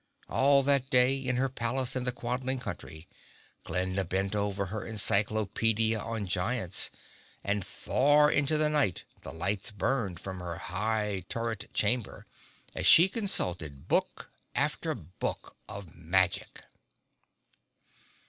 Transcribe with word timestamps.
All 0.27 0.63
that 0.63 0.89
day, 0.89 1.15
in 1.15 1.35
her 1.35 1.47
palace 1.47 1.95
in 1.95 2.05
the 2.05 2.11
Quadling 2.11 2.59
country, 2.59 3.07
Glinda 3.63 4.03
bent 4.03 4.35
over 4.35 4.65
her 4.65 4.83
encyclopedia 4.83 5.99
on 5.99 6.25
giants, 6.25 6.89
and 7.43 7.63
far 7.63 8.31
into 8.31 8.57
the 8.57 8.67
night 8.67 9.03
the 9.21 9.31
lights 9.31 9.69
burned 9.69 10.19
from 10.19 10.39
her 10.39 10.55
high 10.55 11.23
turret 11.29 11.71
chamber, 11.71 12.25
as 12.73 12.87
she 12.87 13.07
consulted 13.09 13.87
book 13.87 14.31
after 14.55 14.95
book 14.95 15.55
of 15.69 15.93
magic. 15.95 16.63